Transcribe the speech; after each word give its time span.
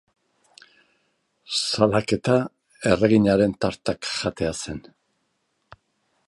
Salaketa 1.57 2.37
erreginaren 2.93 3.55
tartak 3.67 4.09
jatea 4.15 4.57
zen. 4.65 4.83